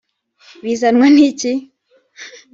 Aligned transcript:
Bizanwa 0.63 1.05
n’iki 1.15 1.51